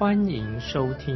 [0.00, 1.14] 欢迎收听。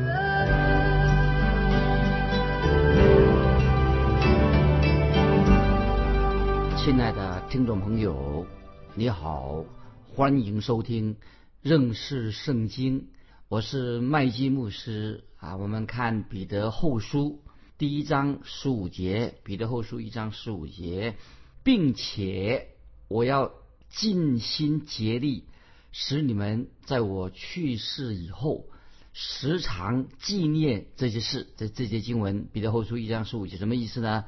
[6.76, 8.46] 亲爱的听众朋友，
[8.94, 9.64] 你好，
[10.14, 11.16] 欢迎收听
[11.62, 13.08] 认识圣经。
[13.48, 15.56] 我是麦基牧师啊。
[15.56, 17.42] 我们看彼得后书
[17.78, 21.16] 第一章十五节，彼得后书一章十五节，
[21.62, 22.68] 并且
[23.08, 23.50] 我要
[23.88, 25.46] 尽心竭力，
[25.90, 28.66] 使你们在我去世以后，
[29.14, 31.46] 时常纪念这些事。
[31.56, 34.24] 这这些经文，彼得后书一章十五节什么意思呢？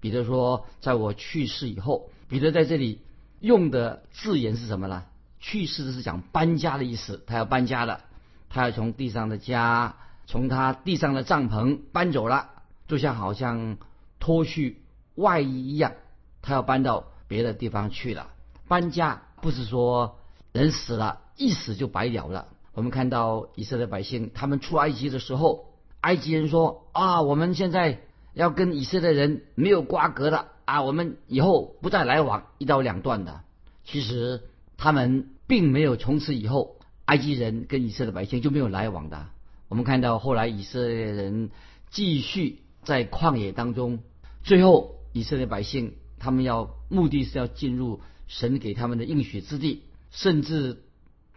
[0.00, 3.00] 彼得说，在我去世以后，彼得在这里
[3.40, 5.04] 用的字眼是什么呢？
[5.40, 8.04] 去世是讲搬家的意思，他要搬家了，
[8.48, 12.50] 他要从地上的家，从他地上的帐篷搬走了，
[12.86, 13.78] 就像好像
[14.20, 14.82] 脱去
[15.14, 15.94] 外衣一样，
[16.42, 18.28] 他要搬到别的地方去了。
[18.68, 20.18] 搬家不是说
[20.52, 22.48] 人死了，一死就白了了。
[22.72, 25.66] 我们看到以色列百姓他们出埃及的时候，
[26.00, 28.00] 埃及人说啊，我们现在。
[28.34, 33.40] 要跟以色列人没有瓜葛了啊，我们以后不再来往，一刀两断的。
[33.84, 34.42] 其实
[34.76, 39.26] 他们并没有从此以后，埃及人跟以色列百姓就没有来往的。
[39.68, 41.50] 我们看到后来以色列人
[41.90, 43.98] 继续在旷野当中，
[44.44, 49.82] 最后以色列百姓他们要目的是要进入神给他们的应许之地，
[50.12, 50.84] 甚至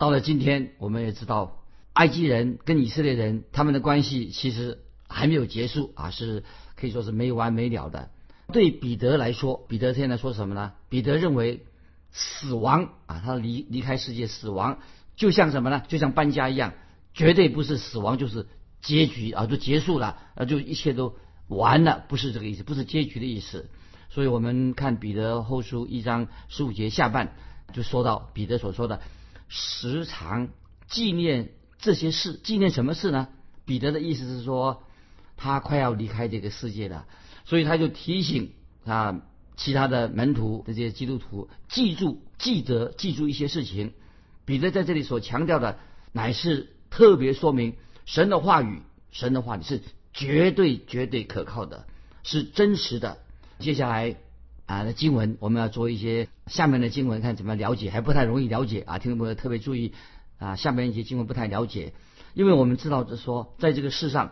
[0.01, 1.61] 到了今天，我们也知道
[1.93, 6.43] 埃及人跟以色列人他们的关系其实还没有结束啊，是。
[6.75, 8.09] 可以说是没完没了的。
[8.51, 10.73] 对彼得来说，彼得现在说什么呢？
[10.89, 11.67] 彼得认为
[12.09, 14.79] 死亡啊，他离离开世界，死亡
[15.15, 15.83] 就像什么呢？
[15.87, 16.73] 就像搬家一样，
[17.13, 18.47] 绝对不是死亡就是
[18.81, 21.15] 结局啊，就结束了啊，就一切都
[21.47, 23.69] 完了，不是这个意思，不是结局的意思。
[24.09, 27.35] 所以我们看彼得后书一章十五节下半
[27.71, 28.99] 就说到彼得所说的
[29.51, 30.47] 时常
[30.87, 33.27] 纪念这些事，纪念什么事呢？
[33.65, 34.81] 彼得的意思是说。
[35.43, 37.07] 他快要离开这个世界了，
[37.45, 38.51] 所以他就提醒
[38.85, 39.23] 啊
[39.57, 43.93] 其他的门徒这些基督徒记住、记得、记住一些事情。
[44.45, 45.79] 彼得在这里所强调的，
[46.11, 47.73] 乃是特别说明
[48.05, 49.81] 神的话语，神的话语是
[50.13, 51.87] 绝对、绝对可靠的，
[52.21, 53.17] 是真实的。
[53.57, 54.17] 接下来
[54.71, 58.99] 啊的经文，我们要做一些下面的经文，看怎么了解，还不太容易了解啊。
[58.99, 59.91] 听众朋友特别注意
[60.39, 61.93] 啊，下面一些经文不太了解，
[62.33, 64.31] 因为我们知道是说，在这个世上。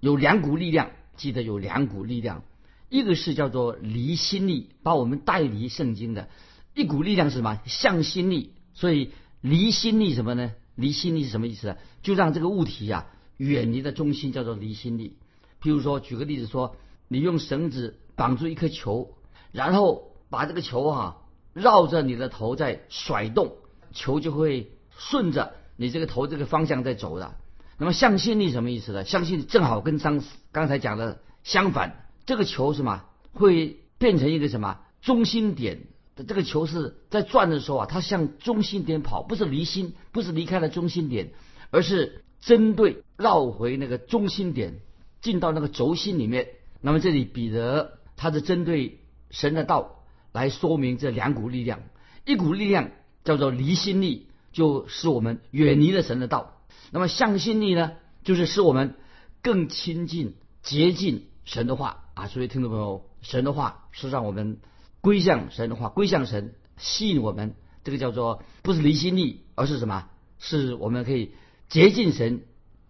[0.00, 2.42] 有两股力量，记得有两股力量，
[2.90, 6.28] 一个是叫做离心力，把我们带离圣经的；
[6.74, 7.58] 一股力量是什么？
[7.64, 8.52] 向心力。
[8.74, 10.52] 所以离心力什么呢？
[10.74, 11.78] 离心力是什么意思？
[12.02, 13.06] 就让这个物体呀
[13.38, 15.16] 远离的中心，叫做离心力。
[15.62, 16.76] 譬如说，举个例子说，
[17.08, 19.14] 你用绳子绑住一颗球，
[19.54, 21.22] 然后把这个球哈
[21.52, 23.52] 绕着你的头在甩动，
[23.92, 27.36] 球就会顺着你这个头这个方向在走的。
[27.78, 29.04] 那么向心力什么意思呢？
[29.04, 30.20] 向心力正好跟刚
[30.50, 32.04] 刚才讲的相反。
[32.26, 35.82] 这个球什么会变成一个什么中心点？
[36.16, 41.30] 这个球是在转的时候啊，它向中心点跑，不是离心，不是离开了中心点，
[41.70, 44.80] 而是针对绕回那个中心点，
[45.20, 46.48] 进到那个轴心里面。
[46.80, 48.98] 那么这里彼得他是针对
[49.34, 51.80] 神的道来说明这两股力量，
[52.24, 52.92] 一股力量
[53.24, 56.52] 叫做离心力，就使我们远离了神的道。
[56.92, 58.94] 那么向心力呢，就是使我们
[59.42, 62.28] 更亲近、接近神的话啊。
[62.28, 64.58] 所以听众朋友，神的话是让我们
[65.00, 67.56] 归向神的话，归向神，吸引我们。
[67.82, 70.08] 这个叫做不是离心力，而是什么？
[70.38, 71.32] 是我们可以
[71.68, 72.44] 接近神，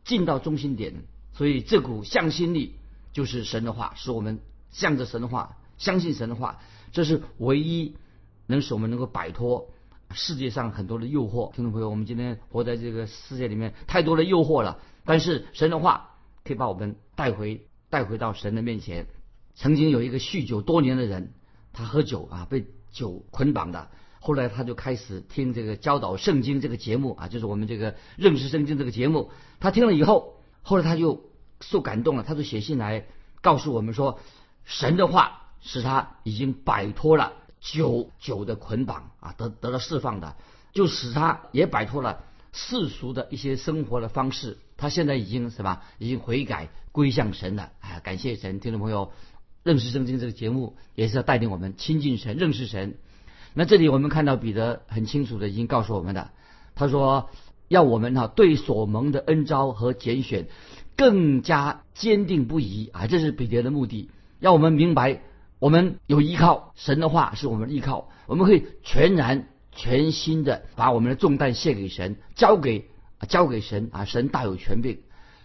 [0.04, 1.04] 进到中心点。
[1.32, 2.74] 所以这股向心力
[3.12, 4.40] 就是神的话，使我们
[4.70, 6.60] 向着神的话，相信神的话。
[6.92, 7.96] 这是唯一
[8.46, 9.70] 能使我们能够摆脱。
[10.12, 14.78] 世界上很多的诱惑，听众朋友，我们今天活在这个世界里面，太多的诱惑了。
[15.04, 16.10] 但是神的话
[16.44, 19.06] 可以把我们带回，带回到神的面前。
[19.56, 21.32] 曾经有一个酗酒多年的人，
[21.72, 23.90] 他喝酒啊，被酒捆绑的。
[24.20, 29.32] 后来他就开始听这个教导圣经这个节目啊，就是我们这个认识圣经这个节目。
[29.58, 31.24] 他听了以后，后来他就
[31.60, 33.06] 受感动了，他就写信来
[33.42, 34.20] 告诉我们说，
[34.64, 37.32] 神的话使他已经摆脱了。
[37.64, 40.36] 酒酒的捆绑啊，得得到释放的，
[40.74, 42.22] 就使他也摆脱了
[42.52, 44.58] 世俗的一些生活的方式。
[44.76, 45.80] 他现在已经什么？
[45.98, 47.70] 已经悔改归向神了。
[47.80, 48.60] 哎，感谢神！
[48.60, 49.12] 听众朋友，
[49.62, 52.98] 认识圣经这个节目也是要带领我们亲近神、认识神。
[53.54, 56.32] 那这里我们看到彼得很清楚的已经告诉我们的，
[56.74, 57.30] 他说
[57.68, 60.48] 要我们哈对所蒙的恩招和拣选
[60.98, 65.22] 更加坚定不移啊，这是彼得的目的，要我们明白
[65.58, 72.90] 我们有依靠神的话是我们的依靠，我们可以全然全心的把我们的重担卸给神，交给
[73.28, 74.98] 交给神啊，神大有权柄。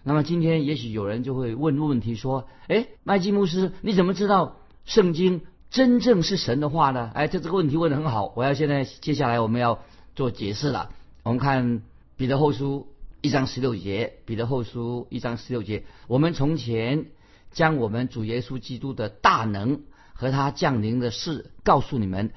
[0.03, 5.41] 那么今天也许有人就会问问题说，哎，麦基牧师，你怎么知道圣经？
[5.69, 7.11] 真正是神的话呢？
[7.13, 8.33] 哎，这这个问题问得很好。
[8.35, 9.83] 我要现在接下来我们要
[10.15, 10.89] 做解释了。
[11.21, 11.83] 我们看
[12.17, 12.87] 彼得后书
[13.21, 17.05] 一章十六节，彼得后书一章十六节，我们从前
[17.51, 19.81] 将我们主耶稣基督的大能
[20.19, 22.33] 和他降临的事告诉你们，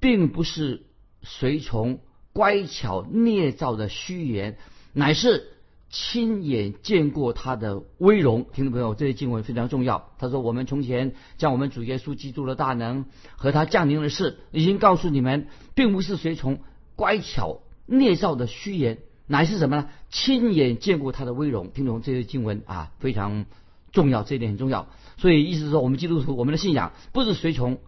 [0.00, 0.86] 并不是
[1.22, 2.00] 随从
[2.32, 4.56] 乖巧捏造的虚言，
[4.94, 5.52] 乃是。
[5.90, 10.10] 亲眼见过他的威荣，听众朋友，这些经文非常重要。
[10.18, 16.58] 他说：“我们从前将我们主耶稣基督的大能和他降临的事，已经告诉你们，并不是随从
[16.94, 19.88] 乖巧捏造的虚言，乃是什么呢？
[20.10, 21.70] 亲眼见过他的威荣。
[21.70, 23.46] 听懂这些经文啊，非常
[23.90, 24.88] 重要，这一点很重要。
[25.18, 27.78] 所以意思是说，我们基督徒，我们的信仰不是随从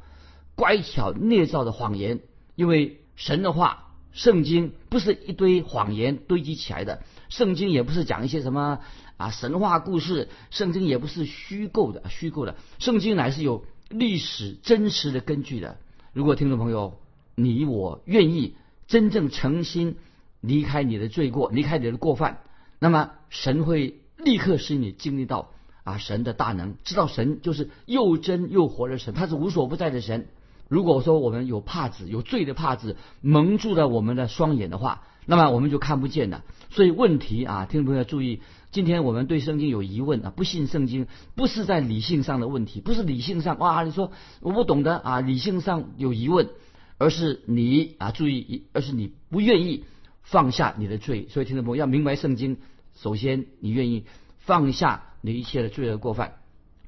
[0.56, 2.20] 乖巧捏造的谎言，
[2.56, 8.80] 因为神的话，圣经不是一堆谎言堆积起来的。”圣经也不是讲一些什么
[9.16, 12.56] 啊神话故事，圣经也不是虚构的，虚构的。
[12.80, 15.78] 圣经乃是有历史真实的根据的。
[16.12, 16.98] 如果听众朋友
[17.36, 18.56] 你我愿意
[18.88, 19.96] 真正诚心
[20.40, 22.40] 离开你的罪过，离开你的过犯，
[22.80, 25.52] 那么神会立刻使你经历到
[25.84, 30.26] 啊神的大能，知道神就是又真又活的神，他是无所不在的神。
[30.68, 36.44] 如果说我们有帕子，有罪的帕子蒙住了我们的双眼的话，那么我们就看不见了。
[36.70, 38.40] 所以问题啊，听众朋友注意，
[38.70, 46.50] 今天我们对圣经有疑问啊，不信圣经不是在理性上的问题，不是理性上哇，你说我不懂得啊，理性上有疑问，
[46.98, 49.84] 而是你啊，注意，而是你不愿意
[50.22, 51.26] 放下你的罪。
[51.30, 52.58] 所以听众朋友要明白圣经，
[52.94, 54.04] 首先你愿意
[54.38, 56.40] 放下你一切的罪恶过犯，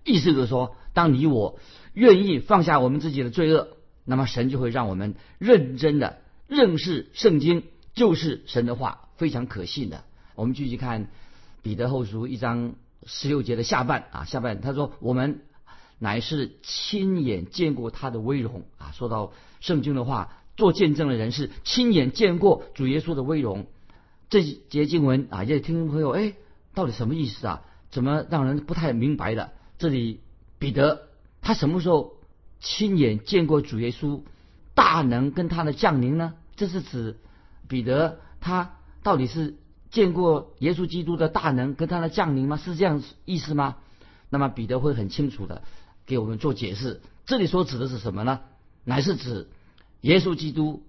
[0.04, 1.58] 意思就是说，当你我
[1.94, 7.64] 愿意放下我们自己的罪恶，那么神就会让我们认真的认识圣经。
[7.94, 10.04] 就是神的话非常可信的。
[10.34, 11.10] 我们继续看
[11.60, 12.72] 彼得后书一章
[13.04, 15.42] 十六节的下半啊，下半他说：“我们
[15.98, 23.66] 乃是亲眼见过他的威荣啊。”说到圣经的话，做见证的人是亲眼见过主耶稣的威荣。
[24.30, 26.32] 这节经文啊，也听众朋友哎，
[26.72, 27.62] 到底什么意思啊？
[27.92, 29.52] 怎么让人不太明白的？
[29.78, 30.20] 这里
[30.58, 31.02] 彼得
[31.40, 32.14] 他什么时候
[32.58, 34.22] 亲眼见过主耶稣
[34.74, 36.34] 大能跟他的降临呢？
[36.56, 37.18] 这是指。
[37.68, 38.72] 彼得他
[39.02, 39.54] 到底是
[39.90, 42.58] 见过耶稣基督的大能跟他的降临吗？
[42.58, 43.76] 是这样意思吗？
[44.28, 45.62] 那么彼得会很清楚的
[46.04, 47.00] 给我们做解释。
[47.24, 48.40] 这里所指的是什么呢？
[48.84, 49.48] 乃是指
[50.02, 50.82] 耶稣基督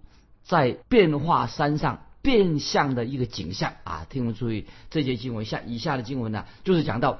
[0.43, 4.07] 在变化山上变相的一个景象啊！
[4.09, 7.19] 听我们注意，这节经文下以下的经文呢，就是讲到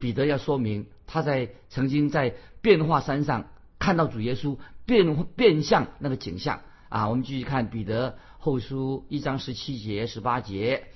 [0.00, 4.56] 彼得要说明他在曾经在变化山上看到主耶稣
[4.86, 7.08] 变变相那个景象啊！
[7.08, 8.18] 我们继续看彼得。
[8.42, 10.86] 后书一章十七节、十八节，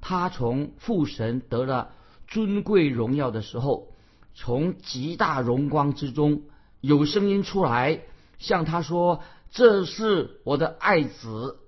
[0.00, 1.92] 他从父神得了
[2.26, 3.92] 尊贵荣耀的时候，
[4.34, 6.42] 从极大荣光之中
[6.80, 8.00] 有声音出来，
[8.40, 11.59] 向他说：“这是我的爱子，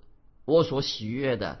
[0.45, 1.59] 我所喜悦的。”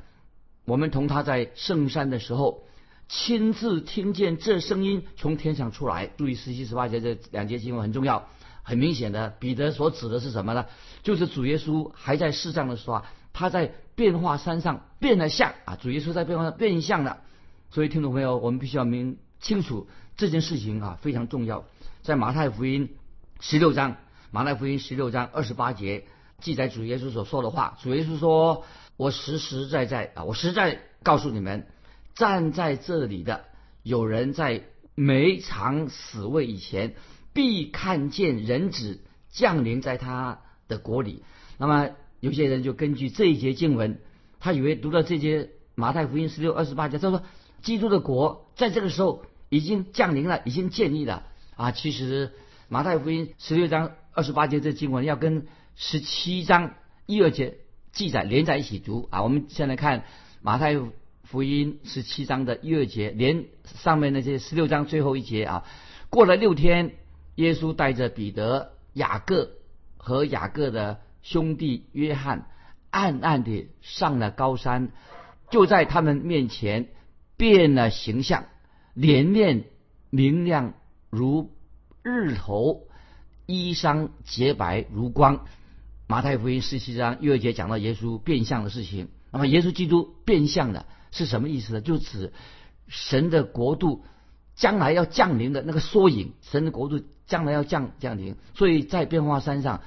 [0.65, 2.63] 我们同他在圣山的时候，
[3.09, 6.07] 亲自听见这声音从天上出来。
[6.07, 8.29] 注意十七、十八节这两节经文很重要，
[8.63, 10.65] 很明显的，彼得所指的是什么呢？
[11.03, 13.11] 就是主耶稣还在世上的时候啊。
[13.35, 17.21] 他在变化山上变了相啊，主耶稣在变化变相了，
[17.71, 21.65] 所以听众朋友，我们必须要明清楚这件事情啊，非常重要。
[22.03, 22.95] 在马太福音
[23.39, 23.97] 十六章，
[24.29, 26.05] 马太福音十六章二十八节
[26.43, 31.65] 记载主耶稣所说的话，主耶稣说：“我实实在在啊，我实在告诉你们，
[32.13, 33.45] 站在这里的
[33.81, 34.61] 有人在
[34.93, 36.93] 没尝死位以前，
[37.33, 41.23] 必看见人子降临在他的国里。”
[41.57, 41.89] 那么。
[42.23, 43.99] 有些人就根据这一节经文，
[44.39, 47.21] 他以为读到这节马太福音十六二十八节，他说
[47.61, 51.23] 基督的国在这个时候已经降临了，已经建立了
[51.57, 51.73] 啊。
[51.73, 52.31] 其实
[52.69, 56.73] 马太福音十六章二十八节这经文要跟十七章
[57.05, 57.57] 一二节
[57.91, 59.23] 记载连在一起读啊。
[59.23, 60.03] 我们先来看
[60.41, 60.75] 马太
[61.23, 65.65] 福音十七章的一二节，连上面那些十六章最后一节啊。
[66.09, 66.95] 过了六天，
[67.35, 69.51] 耶稣带着彼得、雅各
[69.97, 71.01] 和雅各的。
[71.23, 72.49] 兄弟约翰
[72.89, 74.91] 暗暗地上了高山，
[75.49, 76.89] 就在他们面前
[77.37, 78.47] 变了形象，
[78.93, 79.63] 脸面
[80.09, 80.73] 明亮
[81.09, 81.49] 如
[82.01, 82.89] 日头，
[83.45, 85.45] 衣裳洁白如光。
[86.05, 89.07] 马太福音十七章第二节讲到耶稣变相的事情。
[89.31, 91.81] 那么耶稣基督变相的是什么意思呢？
[91.81, 92.33] 就指
[92.87, 94.03] 神的国度
[94.53, 96.33] 将来要降临的那个缩影。
[96.41, 99.81] 神的国度将来要降降临，所以在变化山上，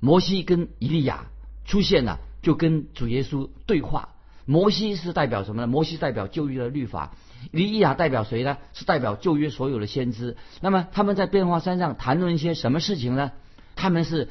[0.00, 1.26] 摩西跟以利亚
[1.64, 4.08] 出现了，就跟主耶稣对话。
[4.46, 5.66] 摩西是代表什么呢？
[5.68, 7.14] 摩西代表旧约的律法，
[7.52, 8.58] 以利亚代表谁呢？
[8.72, 10.36] 是代表旧约所有的先知。
[10.60, 13.30] 那么他们在变化山上谈论一些什么事情呢？
[13.76, 14.28] 他们是。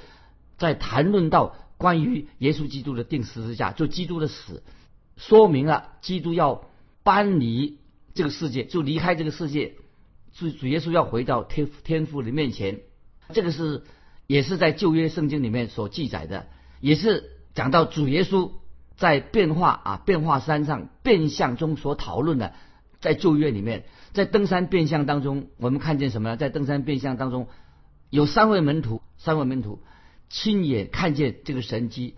[0.63, 4.63] 在谈论到关于耶稣基督的定十字架，就基督的死，
[5.17, 6.69] 说明了基督要
[7.03, 7.79] 搬离
[8.13, 9.73] 这个世界，就离开这个世界，
[10.31, 12.79] 主主耶稣要回到天天父的面前。
[13.33, 13.83] 这个是
[14.25, 16.47] 也是在旧约圣经里面所记载的，
[16.79, 18.51] 也是讲到主耶稣
[18.95, 22.53] 在变化啊变化山上变相中所讨论的，
[23.01, 26.37] 在旧约里面，在登山变相当中，我们看见什么呢？
[26.37, 27.49] 在登山变相当中，
[28.09, 29.81] 有三位门徒，三位门徒。
[30.33, 32.15] 亲眼看见这个神迹，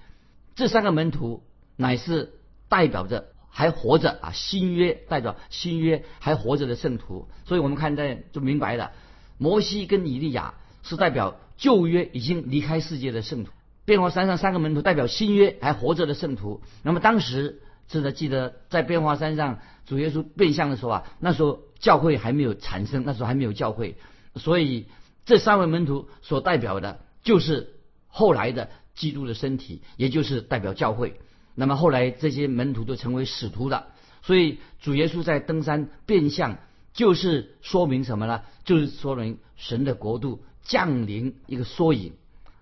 [0.56, 1.44] 这三个门徒
[1.76, 2.32] 乃是
[2.70, 8.94] 代表着还活着啊，新约代表新约还活着的圣徒，所以我们看在就明白了，
[9.38, 13.52] 摩西跟以利亚是代表旧约已经离开世界的圣徒，
[13.84, 16.62] 变化山上三个门徒代表新约还活着的圣徒。
[16.84, 23.98] 那么当时真的记得在变化山上主耶稣变相的时候啊，那时候教会还没有产生，那时候还没有教会，
[24.36, 24.86] 所以
[25.26, 27.75] 这三位门徒所代表的就是。
[28.18, 31.20] 后来的基督的身体，也就是代表教会。
[31.54, 33.88] 那么后来这些门徒都成为使徒了。
[34.22, 36.58] 所以主耶稣在登山变相，
[36.94, 38.44] 就是说明什么呢？
[38.64, 42.14] 就是说明神的国度降临一个缩影。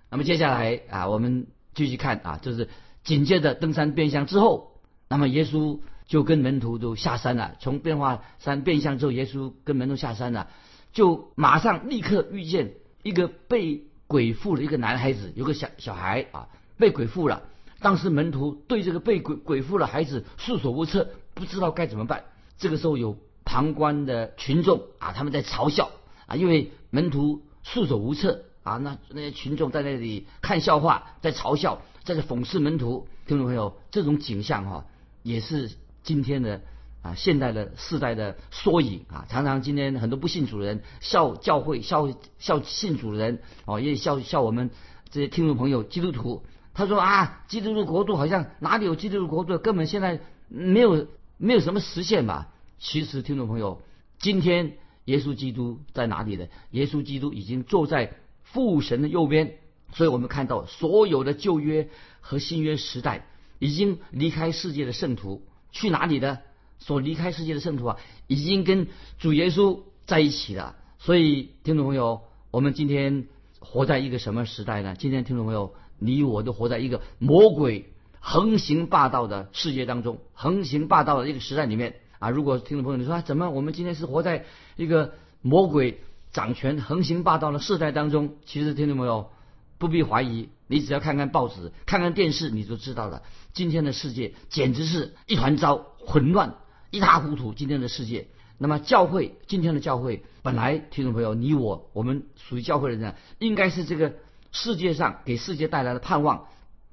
[0.09, 1.45] 那么接下来啊，我们
[1.75, 2.67] 继续看啊，就是
[3.03, 7.57] 紧接着登山变相之后，那么耶稣就跟门徒都下山了。
[7.59, 10.47] 从变化山变相之后，耶稣跟门徒下山了，
[10.93, 13.83] 就马上立刻遇见一个被。
[14.07, 17.43] 鬼附了一个男孩子，有个小小孩啊，被鬼附了。
[17.79, 22.25] 当时门徒对这个被鬼鬼附的孩子束手无策，不知道该怎么办。
[22.57, 25.91] 这个时候有旁观的群众啊，他们在嘲笑
[26.27, 33.07] 啊，因为门徒束手无策啊，那那些群众在那里看笑话，在嘲笑，在这讽刺门徒。
[33.25, 34.85] 听众朋友，这种景象哈，
[35.23, 35.71] 也是
[36.03, 36.61] 今天的。
[37.03, 42.07] 啊，现代的世代的缩影啊，常常今天很多不信主的人笑教会，笑
[42.39, 44.71] 笑信主的人哦，也笑笑我们
[45.11, 46.45] 这些听众朋友基督徒。
[46.73, 51.07] 他说啊，基督的国度好像哪里有基督的国度，根本现在没有
[51.37, 52.53] 没有什么实现吧？
[52.79, 53.81] 其实听众朋友，
[54.17, 56.47] 今天耶稣基督在哪里呢？
[56.71, 59.57] 耶稣基督已经坐在父神的右边，
[59.93, 61.89] 所以我们看到所有的旧约
[62.21, 63.27] 和新约时代
[63.59, 66.39] 已经离开世界的圣徒去哪里呢？
[66.85, 67.97] 所离开世界的圣徒啊，
[68.27, 68.87] 已经跟
[69.17, 70.75] 主耶稣在一起了。
[70.99, 73.27] 所以，听众朋友，我们今天
[73.59, 74.93] 活在一个什么时代呢？
[74.97, 82.29] 今天，听众朋友，你我都活在一个魔鬼横行霸道的世界当中，横行霸道的一个时代里面啊。
[82.29, 84.43] 如果听众朋友你说怎么，我们今天是活在
[84.75, 86.01] 一个魔鬼
[86.33, 88.35] 掌权、横行霸道的世代当中？
[88.45, 89.29] 其实，听众朋友
[89.77, 93.23] 不必怀疑，你只要看看报纸、看看电视，你就知道了。
[93.53, 96.55] 今天的世界简直是一团糟，混乱。
[96.93, 98.27] 一塌糊涂，今天的世界。
[98.59, 104.13] 那么教会，今天的教会，本来听众朋友，你我，我们属于教会的人，应该是这个
[104.51, 106.45] 世界上给世界带来的盼望，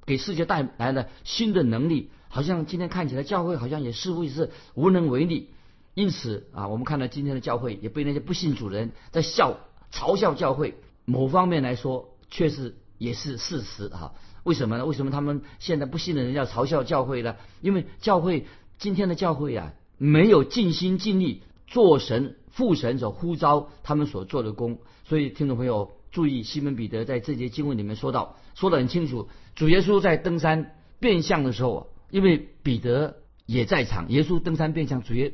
[0.07, 2.09] 给世界带来了新的能力。
[2.29, 5.51] 好像今天看起来，教会好像也似乎是无能为力。
[5.93, 9.59] 因此啊，我们看到今天的教会也被那些不信主人在笑、
[9.93, 10.79] 嘲笑教会。
[11.05, 14.13] 某方面来说，确实也是事实啊。
[14.41, 14.85] 为什么呢？
[14.87, 17.35] 为什么他们现在不信的人要嘲笑教会呢？
[17.61, 18.47] 因为教会
[18.79, 19.73] 今天的教会呀。
[20.03, 29.29] 没有尽心尽力做神父神所呼召他们所做的工，所以听众朋友注意，西门彼得在这节经文里面说到，说得很清楚。
[29.53, 35.33] 主耶稣在登山变相的时候，因为彼得也在场，耶稣登山变相，主耶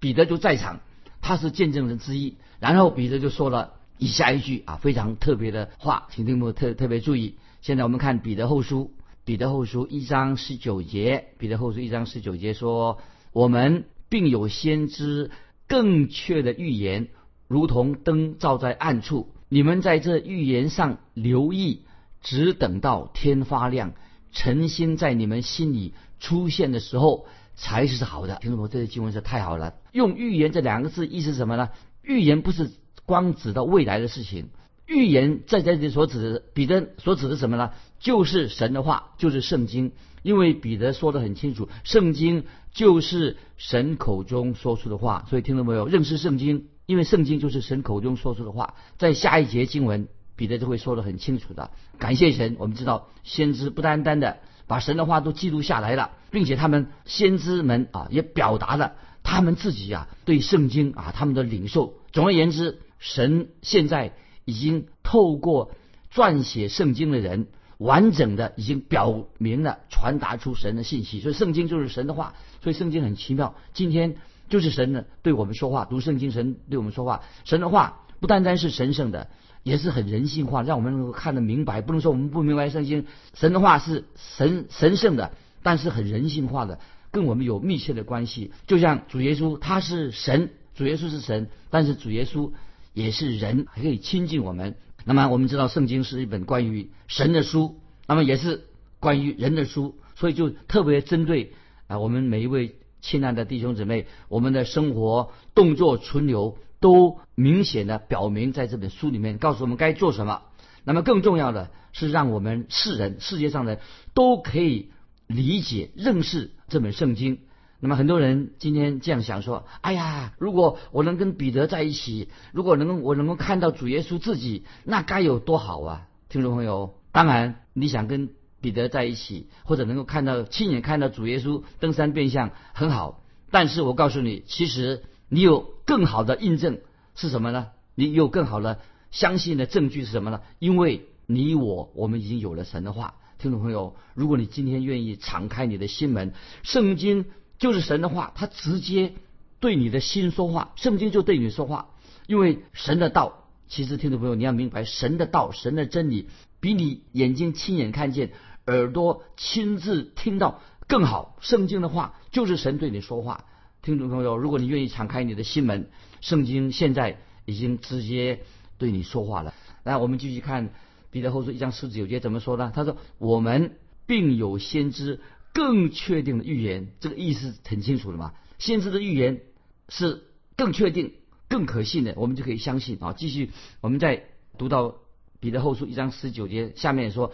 [0.00, 0.80] 彼得就在场，
[1.20, 2.38] 他是见证人之一。
[2.58, 7.36] 然后彼得就说了以下一句啊，非常特别的话，请听众特特别注意。
[7.60, 8.90] 现在我们看彼得后书，
[9.24, 12.98] 彼得后书一章十九节，彼得后书一章十九节说，
[13.32, 13.84] 我们。
[14.08, 15.30] 并有先知
[15.66, 17.08] 更确的预言，
[17.46, 19.32] 如同灯照在暗处。
[19.48, 21.82] 你们在这预言上留意，
[22.20, 23.94] 只等到天发亮，
[24.32, 28.36] 诚心在你们心里出现的时候，才是好的。
[28.36, 29.74] 听众朋友，这些经文是太好了。
[29.92, 31.70] 用预言这两个字，意思是什么呢？
[32.02, 32.70] 预言不是
[33.06, 34.50] 光指到未来的事情，
[34.88, 37.70] 预言在这里所指的，彼得所指的什么呢？
[38.00, 39.92] 就是神的话，就是圣经。
[40.22, 45.24] 因为彼得说的很清楚，圣经就是神口中说出的话。
[45.30, 45.86] 所以听到没有？
[45.86, 48.74] 认识圣经，因为圣经就是神口中说出的话。
[48.96, 51.70] 在下一节经文，彼得就会说的很清楚的。
[51.98, 61.94] 感谢神，我们知道先知不单单的把神的话都记录下来了，并且他们先知们啊也表达了他们自己啊对圣经啊他们的领受。
[62.10, 64.14] 总而言之，神现在
[64.48, 65.70] 已经透过
[66.12, 67.46] 撰写圣经的人。
[67.78, 73.54] 完整的已经表明了传达出神的信息，所以圣经就是神的话，所以圣经很奇妙。
[73.72, 74.16] 今天
[74.48, 79.28] 就是神呢对我们说话，读圣经神对我们说话，神的话不单单是神圣的，
[79.62, 81.80] 也是很人性化，让我们能够看得明白。
[81.80, 85.30] 不能说我们不明白圣经，神的话是神神圣的，
[85.62, 86.80] 但是很人性化的，
[87.12, 88.50] 跟我们有密切的关系。
[88.66, 92.50] 就像主耶稣他是神，主耶稣是神，但是主耶稣
[92.92, 94.76] 也是人，还可以亲近我们。
[95.04, 98.64] 那么我们知道，圣经是一本关于神的书，那么也是
[99.00, 101.52] 关于人的书，所以就特别针对
[101.86, 110.42] 啊我们每一位亲爱的弟兄姊妹，我们的生活动作存留都明显的表明在这本书里面告诉我们该做什么。
[110.84, 113.80] 那么更重要的是，让我们世人世界上的
[114.14, 114.90] 都可以
[115.26, 117.38] 理解认识这本圣经。
[117.80, 128.30] 那么很多人今天这样想说：“哎呀，如果我能跟彼得在一起，如果能我能够看到主耶稣自己，那该有多好啊！”听众朋友，当然你想跟
[128.60, 133.22] 彼得在一起，或者能够看到亲眼看到主耶稣登山变相很好。
[133.52, 136.80] 但是我告诉你，其实你有更好的印证
[137.14, 137.68] 是什么呢？
[137.94, 138.80] 你有更好的
[139.12, 140.40] 相信的证据是什么呢？
[140.58, 143.14] 因为你我我们已经有了神的话。
[143.38, 146.32] 听众朋友，如果你今天愿意敞开你的心门，
[146.64, 147.26] 圣经。
[147.58, 149.14] 就是神的话，他直接
[149.60, 151.90] 对你的心说话，圣经就对你说话。
[152.26, 156.28] 因为神的道，其实听众朋友你要明白，神的道、神的真理，
[156.60, 158.30] 比你眼睛亲眼看见、
[158.66, 161.36] 耳朵亲自听到更好。
[161.40, 163.46] 圣经的话就是神对你说话。
[163.82, 168.40] 听众朋友，如果你愿意敞开你的心门，圣经现在已经直接
[168.76, 169.54] 对你说话了。
[169.84, 170.70] 来我们继续看
[171.10, 172.70] 彼得后书一章十九节怎么说呢？
[172.74, 175.20] 他说：“我们并有先知。”
[175.52, 178.32] 更确定的预言，这个意思很清楚了嘛？
[178.58, 179.40] 先知的预言
[179.88, 180.24] 是
[180.56, 181.14] 更确定、
[181.48, 183.12] 更可信的，我们就可以相信啊。
[183.12, 184.24] 继续，我们再
[184.56, 184.96] 读到
[185.40, 187.32] 彼得后书一章十九节，下面说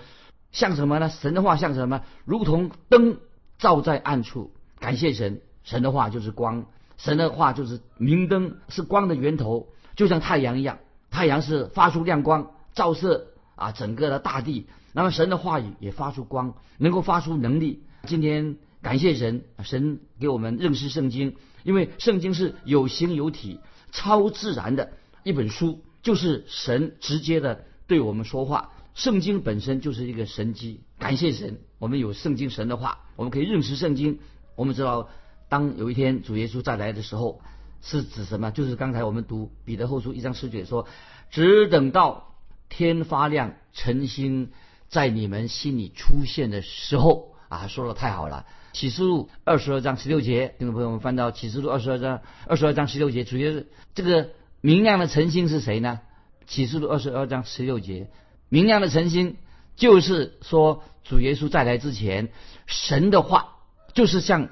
[0.52, 1.08] 像什么呢？
[1.08, 2.02] 神的话像什么？
[2.24, 3.18] 如同灯
[3.58, 4.52] 照在暗处。
[4.78, 6.66] 感谢神，神的话就是光，
[6.98, 10.78] 神的话就是明灯，是光的源头，就像太阳一样，
[11.10, 14.66] 太阳是发出亮光，照射啊整个的大地。
[14.92, 17.82] 那么神的话语也发出光，能够发出能力。
[18.04, 23.60] 今天感谢神，神给我们认识圣经，因为圣经是有形有体、
[23.92, 28.72] 超自然的一本书，就是神直接的对我们说话。
[28.94, 34.20] 圣经本身就是一个神机，感谢神，我们有圣经神的话，我们可以认识圣经。
[34.54, 35.08] 我们知道，
[35.48, 37.40] 当有一天主耶稣再来的时候，
[37.80, 38.50] 是指什么？
[38.50, 40.86] 就是刚才我们读彼得后书一章十节说
[41.30, 42.34] ：“只等到
[42.68, 44.50] 天发亮，晨星
[44.88, 48.46] 在你们心里出现的时候。”啊，说的太好了！
[48.72, 56.00] 启示录二十二章十六节，听众朋友们翻到启示录二十二章二十二章十六节，主要是这个明亮的晨星是谁呢？
[56.46, 58.08] 启示录二十二章十六节，
[58.48, 59.36] 明亮的晨星
[59.76, 62.32] 就是说主耶稣再来之前，
[62.66, 63.58] 神的话
[63.94, 64.48] 就是像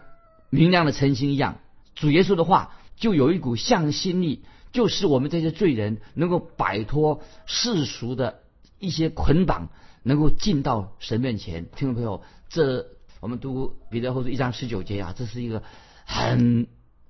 [0.51, 1.59] 明亮的晨星一样，
[1.97, 8.43] 主耶稣的话就有一股向心力，就是我们这些罪人能够摆脱世俗的
[8.79, 9.71] 一些捆绑，
[10.05, 11.67] 能够进到神面前。
[11.75, 12.23] 听众朋友。
[12.53, 12.87] 这
[13.21, 15.63] 我们读彼得后书一章十九节啊，这是一个
[16.05, 16.67] 很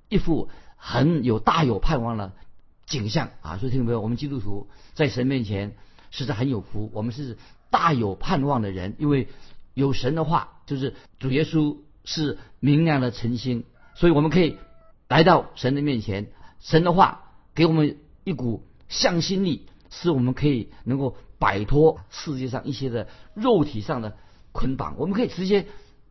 [0.08, 2.32] 一幅很有大有盼望的
[2.86, 3.58] 景象啊！
[3.58, 5.74] 所以听众朋友，我们基督徒在神面前
[6.12, 7.38] 实在很有福，我们是
[7.70, 9.26] 大有盼望的人，因为
[9.74, 13.64] 有神的话，就是主耶稣是明亮的晨星，
[13.96, 14.56] 所以我们可以
[15.08, 16.30] 来到神的面前。
[16.60, 24.16] 神的话给我们一股向心力，使我们可以能够摆脱世界上一些的肉体上的。
[24.52, 25.66] 捆绑，我们可以直接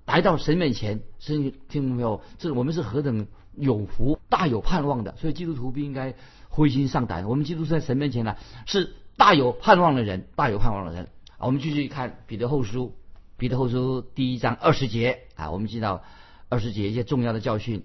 [0.05, 1.01] 来到神面前。
[1.19, 2.21] 听听到没有？
[2.37, 5.15] 这我们是何等有福、大有盼望的。
[5.17, 6.15] 所以基督徒不应该
[6.49, 7.27] 灰心丧胆。
[7.27, 11.07] 我们基督在神面前呢，是大有盼望的人，大有盼望的人。
[11.37, 12.95] 我们继续看彼得后书，
[13.37, 16.03] 彼得后书第一章二十节啊，我们知道
[16.49, 17.83] 二十节一些重要的教训。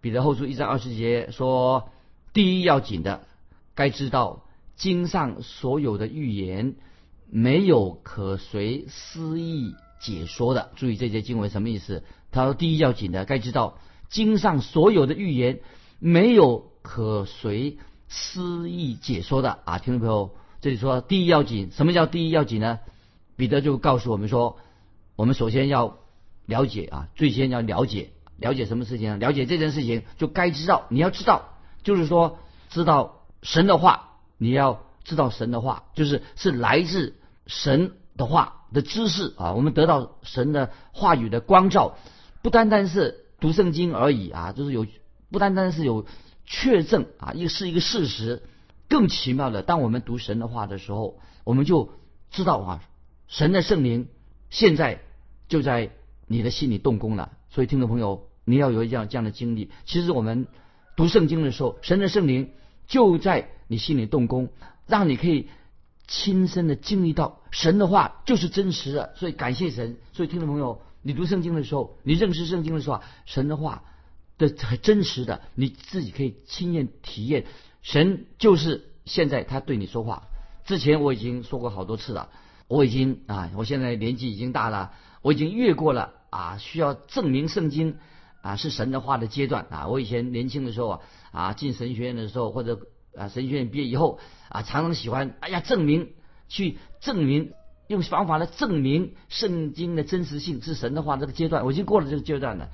[0.00, 1.90] 彼得后书一章二十节说，
[2.32, 3.26] 第一要紧的，
[3.74, 4.44] 该知道
[4.76, 6.76] 经上所有的预言
[7.30, 9.74] 没有可随私意。
[10.00, 12.02] 解说的，注意这些经文什么意思？
[12.30, 15.60] 他说：第一要紧的，该知道经上所有的预言
[15.98, 19.78] 没有可随私意解说的啊！
[19.78, 22.78] 听众朋友，这里说第一要紧，什么叫第一要紧呢？
[23.36, 24.58] 彼得就告诉我们说，
[25.14, 25.98] 我们首先要
[26.46, 29.16] 了解啊，最先要了解，了解什么事情呢？
[29.18, 32.38] 了解这件事情就该知道，你要知道，就是说
[32.70, 39.54] 知道神的话，你要知道神的话，就是是来自神的话的知识啊。
[39.54, 41.96] 我们得到神的话语的光照，
[42.42, 44.86] 不单单是读圣经而已啊，就是有
[45.30, 46.04] 不单单是有
[46.44, 48.42] 确证啊，一个是一个事实。
[48.90, 51.92] 更奇妙的，当我们读神的话的时候，我们就
[52.30, 52.82] 知道啊，
[53.26, 54.08] 神的圣灵
[54.48, 55.00] 现在
[55.46, 55.90] 就在
[56.26, 57.32] 你的心里动工了。
[57.50, 59.70] 所以，听众朋友，你要有这样这样的经历。
[59.84, 60.46] 其实我们
[60.96, 62.52] 读圣经的时候，神的圣灵
[62.86, 64.48] 就在你心里动工，
[64.86, 65.48] 让你可以
[66.08, 69.14] 亲身的经历到神的话就是真实的。
[69.14, 69.98] 所以，感谢神。
[70.12, 73.84] 所以，听众朋友，你读圣经的时候，你认识圣经的时候，神的话
[74.38, 77.44] 的很真实的，你自己可以亲验体验。
[77.82, 80.24] 神就是现在他对你说话。
[80.64, 82.30] 之前我已经说过好多次了，
[82.66, 84.92] 我已经啊，我现在年纪已经大了，
[85.22, 87.96] 我已经越过了啊需要证明圣经
[88.42, 89.86] 啊是神的话的阶段啊。
[89.88, 91.00] 我以前年轻的时候啊
[91.32, 92.80] 啊进神学院的时候或者
[93.16, 94.18] 啊神学院毕业以后
[94.48, 96.12] 啊常常喜欢哎呀证明
[96.48, 97.52] 去证明
[97.86, 102.68] 用方法来证明圣经的真实性是神的话这个阶段我已经过了这个阶段了。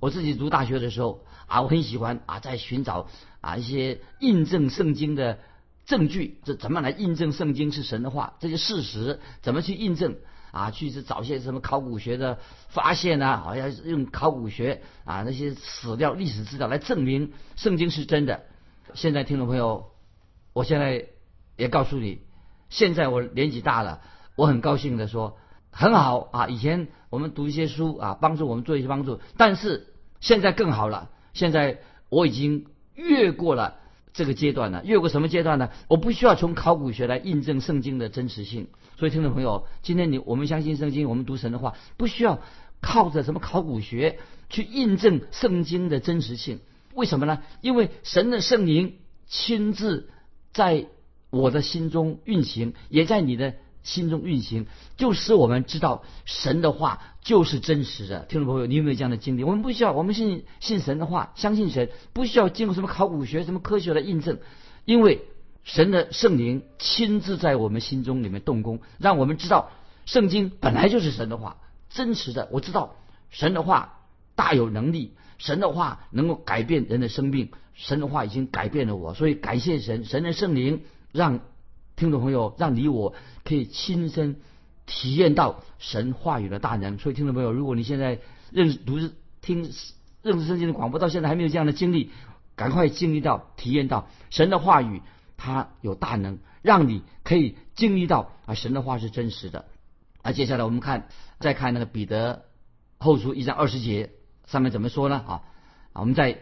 [0.00, 3.08] 我自己读大学的时候啊我很喜欢啊在寻找。
[3.40, 5.38] 啊，一些印证圣经的
[5.86, 8.34] 证据，这怎么来印证圣经是神的话？
[8.40, 10.16] 这些事实怎么去印证？
[10.50, 13.36] 啊，去是找些什么考古学的发现呢？
[13.36, 18.42] 好像用考古学啊那些史料、历史资料来证明圣经是真的。
[18.94, 19.90] 现在听众朋友，
[20.52, 21.06] 我现在
[21.56, 22.20] 也告诉你，
[22.68, 24.00] 现在我年纪大了，
[24.36, 25.36] 我很高兴的说，
[25.70, 26.48] 很好啊。
[26.48, 31.10] 以前我们读一些书啊，帮助我们做一些帮助，但是现在更好了。
[31.32, 32.66] 现在我已经。
[33.00, 33.76] 越过了
[34.12, 34.84] 这个阶段了？
[34.84, 35.70] 越过什么阶段呢？
[35.86, 38.66] 我不需要从考古学来印证圣经的真实性。
[38.96, 42.40] 所以，听众朋友，今天你我们相信圣经，我们读神的话，不需要
[42.80, 46.58] 靠着什么考古学去印证圣经的真实性。
[46.98, 47.42] 为什么呢？
[47.62, 50.10] 因为神的圣灵亲自
[50.52, 50.86] 在
[51.30, 53.54] 我的心中运行，也在你的。
[53.84, 54.66] 心中运行，
[54.98, 58.26] 就使我们知道神的话就是真实的。
[58.28, 59.44] 听众朋友，你有没有这样的经历？
[59.44, 64.40] 我们不需要，我们信信神的话，相信神，不需要经过什么考古学、什么科学的印证，
[64.84, 65.22] 因为
[65.62, 69.70] 神的圣灵亲自在我们心中里面动工，让我们知道
[70.04, 71.56] 圣经本来就是神的话，
[71.88, 72.48] 真实的。
[72.52, 72.96] 我知道
[73.30, 74.00] 神的话
[74.34, 81.40] 大有能力，神的话能够改变人的生命，神的话已经改变了我，所以感谢神，神的圣灵让。
[81.96, 84.36] 听众朋友，让你我可以亲身
[84.86, 86.96] 体验到神话语的大能。
[86.96, 88.20] 所以，听众朋友，如果你现在
[88.52, 89.00] 认识读
[89.40, 89.72] 听
[90.22, 92.12] 认识圣经的广播，到现在还没有这样的经历，
[92.54, 95.02] 赶快经历到、体验到神的话语，
[95.36, 99.64] 它有大能，让你可以经历到啊，神的话是真实的。
[100.22, 101.08] 啊，接下来我们看，
[101.40, 102.44] 再看那个彼得
[102.98, 104.10] 后书一章二十节
[104.48, 105.22] 上面怎么说呢？
[105.26, 105.42] 啊，
[105.92, 106.40] 我们再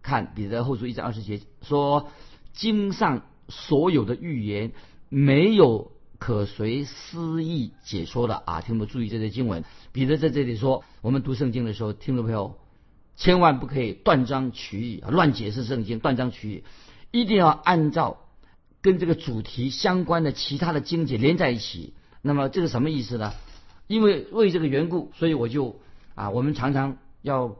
[0.00, 2.08] 看彼得后书一章二十节说，
[2.54, 4.72] 经上所有的预言。
[5.10, 8.60] 没有可随私意解说的啊！
[8.60, 12.58] 听众注意这些经文，彼得在这里说，我们读圣经的时候，听众朋友
[13.16, 16.64] 千万不可以断章取义，乱解释圣经，断章取义，
[17.10, 18.18] 一定要按照
[18.82, 21.94] 跟这个主题相关的其他的经节连在一起。
[22.20, 23.32] 那么这个什么意思呢？
[23.86, 25.80] 因为为这个缘故，所以我就
[26.14, 27.56] 啊，我们常常要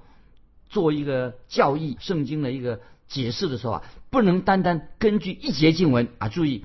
[0.69, 6.65] 做一个教义圣经的一个解释的时候啊，不能单单根据一节经文啊，注意。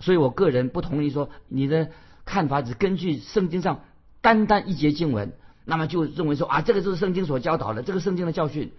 [0.00, 1.90] 所以我个人不同意说你的
[2.24, 3.84] 看法只根据圣经上
[4.20, 5.32] 单单一节经文，
[5.64, 8.72] 那么就认为说啊，这个就是圣经所教导的，这个圣经的教训。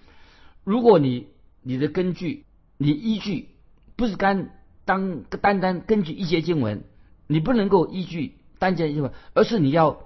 [0.63, 1.27] 如果你
[1.61, 2.45] 你的根据
[2.77, 3.49] 你依据
[3.95, 4.49] 不是单
[4.83, 6.83] 当单单根据一节经文，
[7.27, 10.01] 你不能够依据单节经文，而是你要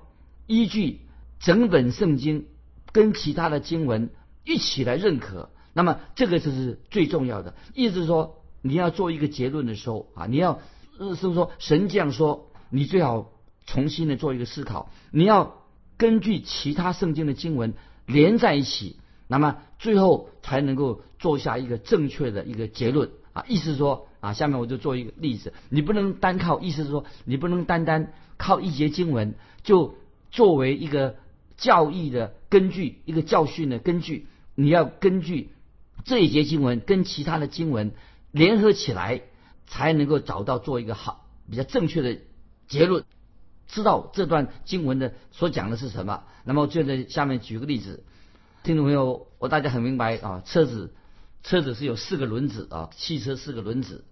[0.47, 0.99] 依据
[1.39, 2.45] 整本圣经
[2.91, 4.09] 跟其他的经文
[4.45, 5.49] 一起来认可。
[5.73, 7.55] 那么这个就是最重要的。
[7.73, 10.59] 意思是说，你要做一个结论的时候啊，你要。
[11.01, 13.31] 是不是说神这样说，你最好
[13.65, 14.91] 重新的做一个思考。
[15.11, 15.63] 你要
[15.95, 17.73] 根据其他圣经的经文
[18.05, 23.45] 连在一起，那么最后才能够做下一个正确的一个结论啊。
[23.47, 29.95] 意思是说啊，下面我就做一个例子，你不能单靠，意思是说你不能单单靠一节经文就
[30.31, 31.15] 作为一个
[31.55, 34.27] 教义的根据，一个教训的根据。
[34.55, 35.49] 你要根据
[36.03, 37.91] 这一节经文跟其他的经文
[38.31, 39.21] 联合起来。
[39.71, 42.17] 才能够找到做一个好比较正确的
[42.67, 43.03] 结论，
[43.67, 46.23] 知道这段经文的所讲的是什么。
[46.43, 48.03] 那么，就在下面举个例子，
[48.63, 50.95] 听众朋友，我大家很明白啊，车子
[51.43, 54.05] 车子是有四个轮子啊，汽车四个轮子，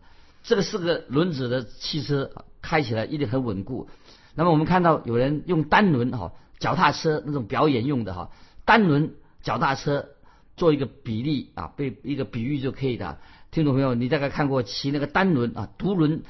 [0.44, 3.90] 这个四个轮子的汽车开起来一定很稳固。
[4.36, 8.32] 那么我们看到有人用单轮哈脚踏车那种表演用的哈
[8.66, 10.10] 单轮脚踏车
[10.56, 13.20] 做一个比例啊，被一个比喻就可以的。
[13.52, 16.24] 听众朋友，你大概看过骑那个单轮啊独轮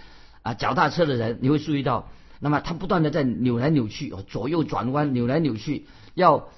[0.43, 2.09] 啊脚踏车的人，你会注意到，
[2.39, 6.49] 那么他不断的在扭来扭去，左右转弯，扭来扭去，要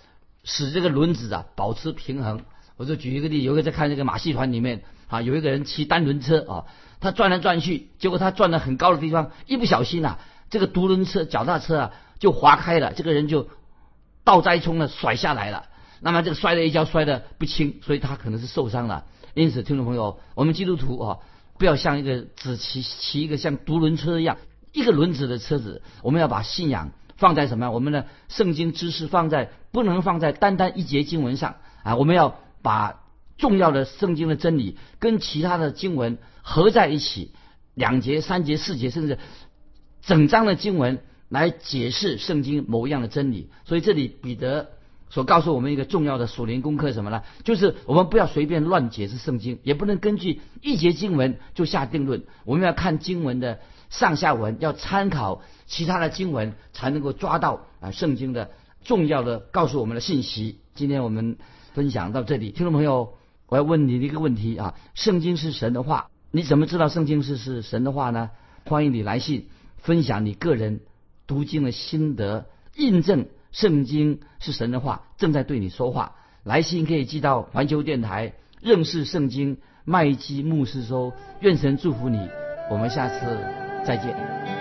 [0.44, 2.42] 使这个轮子啊保持平衡。
[2.76, 6.66] 我就举一个例，有一个在看这个马戏团里面啊，有一个人骑单轮车啊，
[7.00, 10.18] 他转来转去，结果他转到很高的地方，一不小心呐。
[10.50, 13.48] 这个独轮车、脚踏车啊，就滑开了，这个人就
[14.30, 15.66] 倒栽葱了，甩下来了。
[16.02, 19.06] 那么这个摔了一跤，摔得不轻，所以他可能是受伤了。
[19.34, 21.18] 因此，听众朋友，我们基督徒啊，
[21.58, 24.38] 不要像一个只骑骑一个像独轮车一样
[24.72, 25.82] 一个轮子的车子。
[26.04, 27.72] 我们要把信仰放在什么？
[27.72, 31.96] 我们的圣经知识放在不能放在单单一节经文上啊！
[31.96, 33.00] 我们要把
[33.40, 37.34] 重要的圣经的真理跟其他的经文合在一起，
[37.74, 39.18] 两节、三节、四节，甚至。
[40.02, 44.72] 整章的经文来解释圣经某一样的真理，所以这里彼得
[45.10, 47.24] 所告诉我们一个重要的属灵功课什么呢？
[47.44, 52.24] 就是我们不要随便乱解释圣经，也不能根据一节经文就下定论。
[52.46, 58.52] 我们要看经文的上下文，要参考其他的经文，才能够抓到啊圣经的
[58.84, 60.60] 重要的告诉我们的信息。
[60.76, 61.38] 今天我们
[61.74, 63.14] 分享到这里，听众朋友，
[63.48, 68.32] 我要问你一个问题啊：圣经是神的话，你怎么知道圣经是是神的话呢？
[68.66, 69.48] 欢迎你来信。
[69.78, 70.82] 分享你个人
[71.30, 76.16] 读经的心得，印证圣经是神的话，正在对你说话。
[76.44, 81.14] 来信可以寄到环球电台认识圣经麦基牧师说。
[81.42, 82.28] 愿神祝福你，
[82.72, 83.20] 我们下次
[83.86, 84.59] 再见。